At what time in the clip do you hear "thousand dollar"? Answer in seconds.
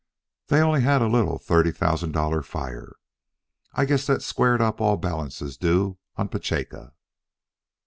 1.71-2.41